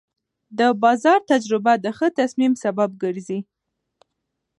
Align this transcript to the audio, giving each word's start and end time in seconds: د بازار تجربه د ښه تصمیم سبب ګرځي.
د 0.59 0.59
بازار 0.83 1.19
تجربه 1.31 1.73
د 1.83 1.85
ښه 1.97 2.07
تصمیم 2.19 2.53
سبب 2.63 2.89
ګرځي. 3.03 3.39